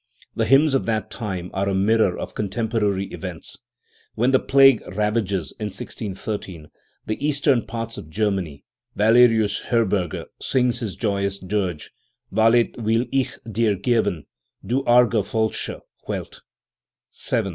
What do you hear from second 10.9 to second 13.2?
joyous dirge < Valet will